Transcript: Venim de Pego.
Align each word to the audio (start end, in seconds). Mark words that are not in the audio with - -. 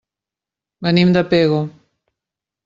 Venim 0.87 1.13
de 1.17 1.23
Pego. 1.35 1.61